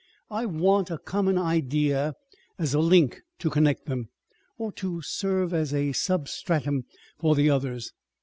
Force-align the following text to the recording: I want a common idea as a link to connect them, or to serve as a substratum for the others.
I 0.31 0.47
want 0.47 0.89
a 0.89 0.97
common 0.97 1.37
idea 1.37 2.15
as 2.57 2.73
a 2.73 2.79
link 2.79 3.21
to 3.37 3.51
connect 3.51 3.85
them, 3.85 4.09
or 4.57 4.71
to 4.71 5.03
serve 5.03 5.53
as 5.53 5.75
a 5.75 5.91
substratum 5.91 6.85
for 7.19 7.35
the 7.35 7.51
others. 7.51 7.93